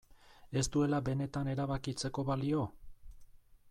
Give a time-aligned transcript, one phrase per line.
[0.61, 2.67] Ez duela benetan erabakitzeko balio?